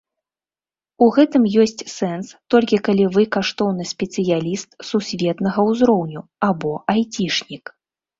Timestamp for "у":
1.05-1.07